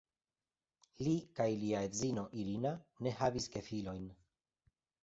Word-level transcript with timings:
Li 1.07 1.13
kaj 1.41 1.47
lia 1.65 1.83
edzino 1.91 2.25
"Irina" 2.45 2.75
ne 3.05 3.17
havis 3.21 3.51
gefilojn. 3.59 4.15